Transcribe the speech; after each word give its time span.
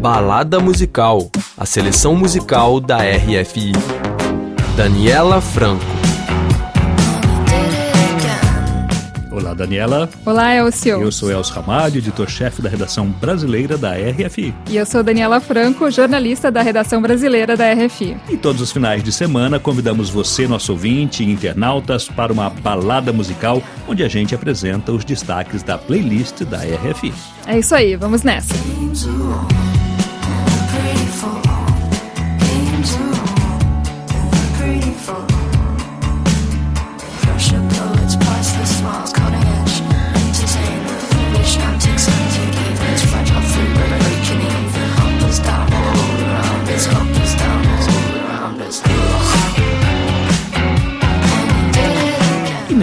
Balada 0.00 0.60
Musical, 0.60 1.30
a 1.56 1.64
seleção 1.64 2.14
musical 2.14 2.78
da 2.80 2.98
RFI. 2.98 3.72
Daniela 4.76 5.40
Franco. 5.40 5.84
Olá, 9.32 9.54
Daniela. 9.54 10.08
Olá, 10.24 10.54
Elcio. 10.54 11.00
Eu 11.00 11.10
sou 11.10 11.30
Elcio 11.30 11.54
Ramalho, 11.54 11.98
editor-chefe 11.98 12.60
da 12.60 12.68
redação 12.68 13.06
brasileira 13.06 13.76
da 13.78 13.92
RFI. 13.92 14.54
E 14.68 14.76
eu 14.76 14.84
sou 14.84 15.02
Daniela 15.02 15.40
Franco, 15.40 15.90
jornalista 15.90 16.50
da 16.50 16.62
redação 16.62 17.00
brasileira 17.00 17.56
da 17.56 17.72
RFI. 17.72 18.16
E 18.28 18.36
todos 18.36 18.60
os 18.60 18.72
finais 18.72 19.02
de 19.02 19.12
semana 19.12 19.58
convidamos 19.58 20.10
você, 20.10 20.46
nosso 20.46 20.72
ouvinte 20.72 21.22
e 21.22 21.30
internautas, 21.30 22.08
para 22.08 22.32
uma 22.32 22.50
balada 22.50 23.12
musical 23.12 23.62
onde 23.88 24.02
a 24.02 24.08
gente 24.08 24.34
apresenta 24.34 24.92
os 24.92 25.04
destaques 25.04 25.62
da 25.62 25.78
playlist 25.78 26.42
da 26.44 26.58
RFI. 26.58 27.12
É 27.46 27.58
isso 27.58 27.74
aí, 27.74 27.96
vamos 27.96 28.22
nessa. 28.22 28.54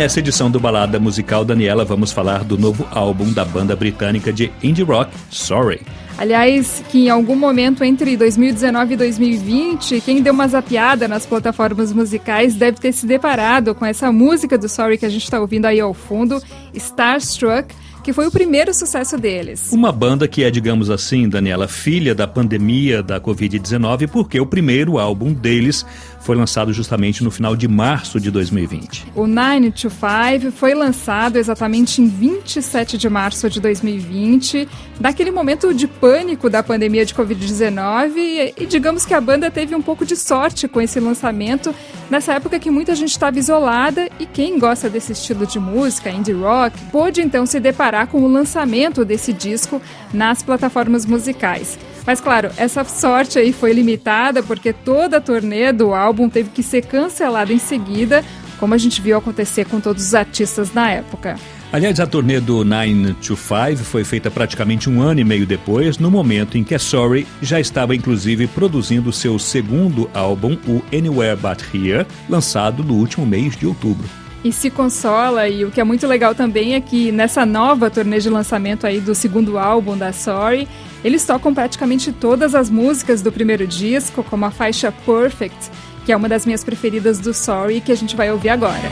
Nessa 0.04 0.20
edição 0.20 0.52
do 0.52 0.60
Balada 0.60 1.00
Musical 1.00 1.46
Daniela 1.46 1.86
vamos 1.86 2.12
falar 2.12 2.44
do 2.44 2.58
novo 2.58 2.86
álbum 2.92 3.32
da 3.32 3.46
banda 3.46 3.74
britânica 3.74 4.34
de 4.34 4.52
indie 4.62 4.84
rock, 4.84 5.10
Sorry. 5.30 5.82
Aliás, 6.18 6.84
que 6.90 7.06
em 7.06 7.10
algum 7.10 7.36
momento 7.36 7.84
entre 7.84 8.18
2019 8.18 8.96
e 8.96 8.98
2020, 8.98 10.02
quem 10.02 10.22
deu 10.22 10.34
uma 10.34 10.48
zapiada 10.48 11.08
nas 11.08 11.26
plataformas 11.26 11.94
musicais 11.94 12.56
deve 12.56 12.80
ter 12.80 12.92
se 12.92 13.06
deparado 13.06 13.74
com 13.74 13.86
essa 13.86 14.12
música 14.12 14.58
do 14.58 14.68
Sorry 14.68 14.98
que 14.98 15.06
a 15.06 15.10
gente 15.10 15.24
está 15.24 15.40
ouvindo 15.40 15.68
aí 15.68 15.80
ao 15.80 15.94
fundo, 15.94 16.42
Starstruck, 16.74 17.74
que 18.04 18.12
foi 18.12 18.28
o 18.28 18.32
primeiro 18.32 18.74
sucesso 18.74 19.18
deles. 19.18 19.72
Uma 19.72 19.92
banda 19.92 20.28
que 20.28 20.44
é, 20.44 20.52
digamos 20.52 20.90
assim, 20.90 21.30
Daniela, 21.30 21.68
filha 21.68 22.14
da 22.14 22.28
pandemia 22.28 23.02
da 23.02 23.20
Covid-19, 23.20 24.10
porque 24.10 24.40
o 24.40 24.46
primeiro 24.46 25.00
álbum 25.00 25.34
deles 25.34 25.86
foi 26.24 26.36
lançado 26.36 26.72
justamente 26.72 27.24
no 27.24 27.30
final 27.30 27.56
de 27.56 27.68
março 27.68 28.20
de 28.20 28.32
2020. 28.32 29.08
O 29.14 29.28
9 29.28 29.72
to 29.72 29.90
5 29.90 30.52
foi 30.54 30.74
lançado 30.74 31.38
exatamente 31.38 32.02
em 32.02 32.08
27 32.08 32.98
de 32.98 33.10
março 33.10 33.50
de 33.50 33.60
2020, 33.60 34.68
daquele 35.00 35.32
momento 35.32 35.74
de 35.74 35.86
pânico 35.86 36.50
da 36.50 36.64
pandemia 36.64 37.06
de 37.06 37.14
Covid-19, 37.14 38.54
e 38.58 38.66
digamos 38.66 39.06
que 39.06 39.14
a 39.14 39.20
banda 39.20 39.52
teve 39.52 39.76
um 39.76 39.82
pouco 39.82 40.06
de 40.06 40.16
sorte 40.16 40.68
com 40.68 40.80
esse 40.80 41.00
lançamento, 41.00 41.76
nessa 42.10 42.34
época 42.34 42.58
que 42.58 42.72
muita 42.72 42.96
gente 42.96 43.12
estava 43.12 43.38
isolada 43.38 44.10
e 44.20 44.26
quem 44.26 44.58
gosta 44.58 44.90
desse 44.90 45.12
estilo 45.12 45.46
de 45.46 45.60
música, 45.60 46.10
indie 46.10 46.32
rock, 46.32 46.80
pôde 46.92 47.22
então 47.22 47.46
se 47.46 47.60
deparar 47.60 48.08
com 48.08 48.22
o 48.22 48.28
lançamento 48.28 49.04
desse 49.04 49.34
disco 49.34 49.82
nas 50.14 50.42
plataformas 50.42 51.06
musicais. 51.06 51.78
Mas 52.06 52.20
claro, 52.20 52.50
essa 52.58 52.84
sorte 52.84 53.40
aí 53.40 53.54
foi 53.54 53.74
limitada 53.74 54.44
porque 54.44 54.74
toda 54.74 55.18
a 55.18 55.22
turnê 55.22 55.72
do 55.72 55.94
álbum 55.94 56.30
teve 56.30 56.50
que 56.50 56.62
ser 56.62 56.86
cancelada 56.86 57.54
em 57.54 57.60
seguida, 57.60 58.24
como 58.60 58.74
a 58.74 58.78
gente 58.78 59.02
viu 59.02 59.18
acontecer 59.18 59.66
com 59.66 59.80
todos 59.80 60.06
os 60.06 60.16
artistas 60.16 60.74
na 60.74 60.90
época. 60.92 61.38
Aliás, 61.72 62.00
a 62.00 62.06
turnê 62.06 62.40
do 62.40 62.64
9 62.64 63.14
to 63.14 63.36
5 63.36 63.78
foi 63.84 64.04
feita 64.04 64.30
praticamente 64.30 64.90
um 64.90 65.02
ano 65.02 65.22
e 65.22 65.24
meio 65.24 65.46
depois, 65.46 65.98
no 65.98 66.12
momento 66.12 66.56
em 66.56 66.64
que 66.64 66.76
a 66.76 66.80
Sorry 66.80 67.26
já 67.42 67.60
estava 67.60 67.96
inclusive 67.96 68.46
produzindo 68.46 69.12
seu 69.12 69.40
segundo 69.40 70.08
álbum, 70.14 70.56
o 70.68 70.84
Anywhere 70.96 71.36
But 71.36 71.64
Here, 71.74 72.06
lançado 72.30 72.84
no 72.84 72.94
último 72.94 73.26
mês 73.26 73.58
de 73.58 73.66
outubro 73.66 74.08
e 74.44 74.52
se 74.52 74.70
consola. 74.70 75.48
E 75.48 75.64
o 75.66 75.72
que 75.72 75.80
é 75.80 75.84
muito 75.84 76.06
legal 76.08 76.36
também 76.36 76.76
é 76.76 76.82
que 76.82 77.12
nessa 77.12 77.46
nova 77.46 77.90
turnê 77.90 78.20
de 78.20 78.30
lançamento 78.30 78.86
aí 78.86 79.00
do 79.00 79.16
segundo 79.16 79.58
álbum 79.58 79.98
da 79.98 80.12
Sorry, 80.12 80.68
eles 81.04 81.26
tocam 81.26 81.54
praticamente 81.54 82.12
todas 82.12 82.54
as 82.56 82.70
músicas 82.70 83.22
do 83.22 83.32
primeiro 83.32 83.66
disco, 83.66 84.24
como 84.24 84.46
a 84.46 84.52
faixa 84.52 84.92
Perfect, 84.92 85.72
que 86.06 86.12
é 86.12 86.16
uma 86.16 86.30
das 86.30 86.46
minhas 86.46 86.64
preferidas 86.64 87.20
do 87.20 87.34
Sorry, 87.34 87.82
que 87.82 87.92
a 87.92 87.96
gente 87.96 88.16
vai 88.16 88.32
ouvir 88.32 88.50
agora. 88.50 88.90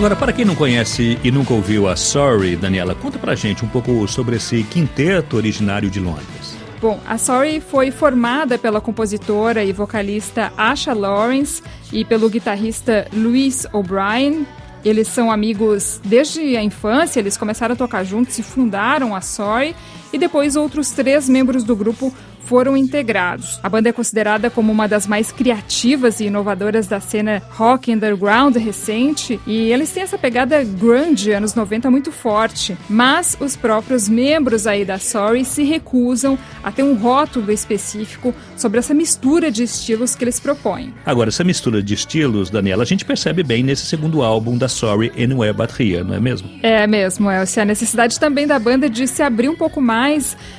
Agora, 0.00 0.16
para 0.16 0.32
quem 0.32 0.46
não 0.46 0.54
conhece 0.54 1.18
e 1.22 1.30
nunca 1.30 1.52
ouviu 1.52 1.86
a 1.86 1.94
Sorry, 1.94 2.56
Daniela, 2.56 2.94
conta 2.94 3.18
pra 3.18 3.34
gente 3.34 3.66
um 3.66 3.68
pouco 3.68 4.08
sobre 4.08 4.36
esse 4.36 4.62
quinteto 4.62 5.36
originário 5.36 5.90
de 5.90 6.00
Londres. 6.00 6.56
Bom, 6.80 6.98
a 7.06 7.18
Sorry 7.18 7.60
foi 7.60 7.90
formada 7.90 8.56
pela 8.56 8.80
compositora 8.80 9.62
e 9.62 9.74
vocalista 9.74 10.54
Asha 10.56 10.94
Lawrence 10.94 11.62
e 11.92 12.02
pelo 12.02 12.30
guitarrista 12.30 13.08
Louis 13.12 13.66
O'Brien. 13.74 14.46
Eles 14.82 15.06
são 15.06 15.30
amigos 15.30 16.00
desde 16.02 16.56
a 16.56 16.62
infância, 16.62 17.20
eles 17.20 17.36
começaram 17.36 17.74
a 17.74 17.76
tocar 17.76 18.02
juntos 18.02 18.38
e 18.38 18.42
fundaram 18.42 19.14
a 19.14 19.20
Sorry. 19.20 19.76
E 20.12 20.18
depois 20.18 20.56
outros 20.56 20.90
três 20.90 21.28
membros 21.28 21.64
do 21.64 21.76
grupo 21.76 22.12
foram 22.50 22.76
integrados. 22.76 23.60
A 23.62 23.68
banda 23.68 23.90
é 23.90 23.92
considerada 23.92 24.50
como 24.50 24.72
uma 24.72 24.88
das 24.88 25.06
mais 25.06 25.30
criativas 25.30 26.18
e 26.18 26.24
inovadoras 26.24 26.88
da 26.88 26.98
cena 26.98 27.40
rock 27.50 27.94
underground 27.94 28.56
recente 28.56 29.38
e 29.46 29.70
eles 29.70 29.92
têm 29.92 30.02
essa 30.02 30.18
pegada 30.18 30.64
grunge 30.64 31.30
anos 31.30 31.54
90 31.54 31.88
muito 31.92 32.10
forte, 32.10 32.76
mas 32.88 33.36
os 33.38 33.54
próprios 33.54 34.08
membros 34.08 34.66
aí 34.66 34.84
da 34.84 34.98
Sorry 34.98 35.44
se 35.44 35.62
recusam 35.62 36.36
a 36.60 36.72
ter 36.72 36.82
um 36.82 36.94
rótulo 36.94 37.52
específico 37.52 38.34
sobre 38.56 38.80
essa 38.80 38.92
mistura 38.92 39.48
de 39.48 39.62
estilos 39.62 40.16
que 40.16 40.24
eles 40.24 40.40
propõem. 40.40 40.92
Agora, 41.06 41.28
essa 41.28 41.44
mistura 41.44 41.80
de 41.80 41.94
estilos, 41.94 42.50
Daniela, 42.50 42.82
a 42.82 42.86
gente 42.86 43.04
percebe 43.04 43.44
bem 43.44 43.62
nesse 43.62 43.86
segundo 43.86 44.22
álbum 44.22 44.58
da 44.58 44.68
Sorry, 44.68 45.12
Anywhere 45.16 45.52
But 45.52 45.70
Here, 45.78 46.02
não 46.02 46.14
é 46.14 46.20
mesmo? 46.20 46.50
É 46.64 46.84
mesmo, 46.88 47.30
Elsie. 47.30 47.62
A 47.62 47.64
necessidade 47.64 48.18
também 48.18 48.44
da 48.44 48.58
banda 48.58 48.90
de 48.90 49.06
se 49.06 49.22
abrir 49.22 49.48
um 49.48 49.56
pouco 49.56 49.80
mais, 49.80 49.99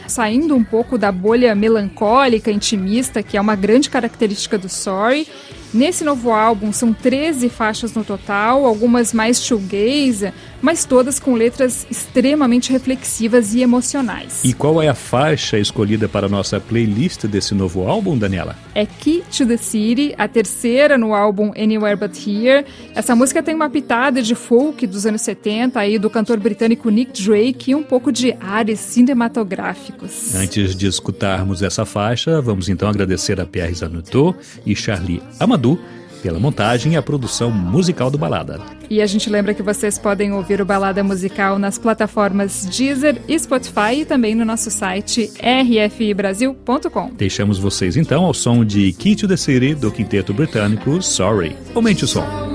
saindo 0.08 0.56
um 0.56 0.64
pouco 0.64 0.98
da 0.98 1.12
bolha 1.12 1.56
melancólica 1.56 2.52
intimista, 2.52 3.24
que 3.24 3.38
é 3.38 3.42
uma 3.42 3.56
grande 3.56 3.90
característica 3.90 4.58
do 4.58 4.70
Sorry, 4.70 5.28
Nesse 5.74 6.04
novo 6.04 6.32
álbum 6.32 6.74
são 6.74 6.92
13 6.92 7.48
faixas 7.48 7.94
no 7.94 8.04
total, 8.04 8.66
algumas 8.66 9.14
mais 9.14 9.42
shoegaze, 9.42 10.34
mas 10.62 10.84
todas 10.84 11.18
com 11.18 11.34
letras 11.34 11.88
extremamente 11.90 12.74
reflexivas 12.74 13.54
e 13.54 13.62
emocionais. 13.62 14.44
E 14.44 14.52
qual 14.52 14.82
é 14.82 14.90
a 14.90 14.94
faixa 14.94 15.58
escolhida 15.58 16.10
para 16.10 16.26
a 16.26 16.30
nossa 16.30 16.60
playlist 16.60 17.26
desse 17.26 17.56
novo 17.56 17.88
álbum, 17.88 18.18
Daniela? 18.18 18.58
É 18.76 18.86
Key 18.86 19.24
to 19.36 19.46
the 19.46 19.56
City, 19.56 20.14
a 20.18 20.28
terceira 20.28 20.98
no 20.98 21.14
álbum 21.14 21.54
Anywhere 21.58 21.96
But 21.96 22.18
Here. 22.18 22.66
Essa 22.94 23.16
música 23.16 23.42
tem 23.42 23.56
uma 23.56 23.70
pitada 23.70 24.22
de 24.22 24.36
folk 24.36 24.86
dos 24.86 25.06
anos 25.06 25.22
70 25.22 25.80
aí 25.80 25.98
do 25.98 26.10
cantor 26.10 26.38
britânico 26.38 26.90
Nick 26.90 27.24
Drake 27.24 27.72
e 27.72 27.76
um 27.76 27.84
pouco 27.84 28.12
de 28.12 28.36
ares 28.42 28.82
cinematográficos. 29.32 30.36
Antes 30.36 30.76
de 30.76 30.88
escutarmos 30.88 31.62
essa 31.62 31.86
faixa, 31.86 32.42
vamos 32.42 32.70
então 32.70 32.90
agradecer 32.90 33.40
a 33.40 33.46
Pierre 33.46 33.74
Zanutot 33.74 34.38
e 34.66 34.76
Charlie 34.76 35.22
Amadou 35.40 35.80
pela 36.22 36.40
montagem 36.40 36.94
e 36.94 36.98
a 36.98 37.02
produção 37.02 37.50
musical 37.50 38.12
do 38.12 38.18
Balada. 38.18 38.60
E 38.92 39.02
a 39.02 39.08
gente 39.08 39.28
lembra 39.28 39.56
que 39.56 39.64
vocês 39.64 39.98
podem 39.98 40.32
ouvir 40.34 40.62
o 40.62 40.66
Balada 40.66 41.04
Musical 41.04 41.58
nas 41.58 41.80
plataformas 41.80 42.64
Deezer 42.66 43.20
e 43.28 43.40
Spotify 43.40 44.02
e 44.02 44.06
também 44.06 44.36
no 44.36 44.46
nosso 44.46 44.70
site 44.70 45.32
rfibrasil.com. 45.42 47.12
Deixamos 47.18 47.58
vocês 47.58 47.98
então 47.98 48.24
ao 48.26 48.36
som 48.36 48.64
de 48.64 48.94
to 49.16 49.28
the 49.28 49.38
City 49.38 49.74
do 49.74 49.92
quinteto 49.92 50.32
britânico 50.32 51.02
Sorry. 51.02 51.56
Aumente 51.74 52.04
o 52.04 52.08
som. 52.08 52.51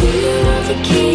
City, 0.00 0.28
in 0.28 0.44
the 0.44 0.84
city, 0.84 1.09